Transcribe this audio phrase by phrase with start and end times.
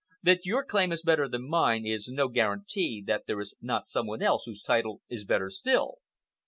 [0.23, 4.07] That your claim is better than mine is no guarantee that there is not some
[4.07, 5.99] one else whose title is better still."